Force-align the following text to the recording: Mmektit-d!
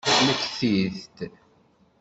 Mmektit-d! 0.19 1.17